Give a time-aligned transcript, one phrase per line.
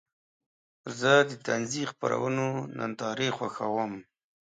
[0.99, 3.93] زه د طنزي خپرونو نندارې خوښوم.